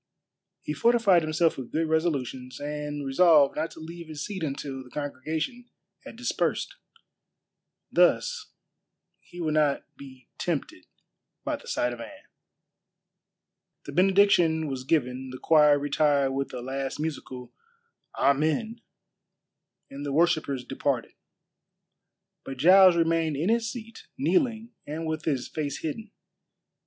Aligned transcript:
He 0.63 0.73
fortified 0.73 1.21
himself 1.21 1.57
with 1.59 1.71
good 1.71 1.87
resolutions, 1.87 2.59
and 2.59 3.05
resolved 3.05 3.55
not 3.55 3.69
to 3.73 3.79
leave 3.79 4.07
his 4.07 4.25
seat 4.25 4.41
until 4.41 4.83
the 4.83 4.89
congregation 4.89 5.69
had 6.03 6.15
dispersed. 6.15 6.75
Thus 7.91 8.47
he 9.19 9.39
would 9.39 9.53
not 9.53 9.83
be 9.97 10.27
tempted 10.39 10.87
by 11.43 11.57
the 11.57 11.67
sight 11.67 11.93
of 11.93 12.01
Anne. 12.01 12.23
The 13.85 13.91
benediction 13.91 14.65
was 14.67 14.85
given, 14.85 15.29
the 15.29 15.37
choir 15.37 15.77
retired 15.77 16.31
with 16.31 16.51
a 16.51 16.61
last 16.63 16.99
musical 16.99 17.53
"Amen," 18.17 18.81
and 19.91 20.03
the 20.03 20.11
worshippers 20.11 20.65
departed. 20.65 21.13
But 22.43 22.57
Giles 22.57 22.95
remained 22.95 23.37
in 23.37 23.49
his 23.49 23.71
seat, 23.71 24.07
kneeling 24.17 24.71
and 24.87 25.05
with 25.05 25.25
his 25.25 25.47
face 25.47 25.81
hidden. 25.81 26.09